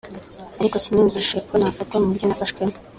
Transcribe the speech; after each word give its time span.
ariko 0.59 0.75
siniyumvishe 0.83 1.37
ko 1.47 1.53
nafatwa 1.61 1.95
mu 2.01 2.07
buryo 2.11 2.25
nafashwemo 2.27 2.75